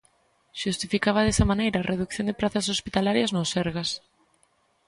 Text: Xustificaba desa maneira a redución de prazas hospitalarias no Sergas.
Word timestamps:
Xustificaba 0.61 1.25
desa 1.25 1.45
maneira 1.51 1.77
a 1.79 1.87
redución 1.91 2.25
de 2.27 2.37
prazas 2.39 2.65
hospitalarias 2.73 3.33
no 3.35 3.41
Sergas. 3.53 3.89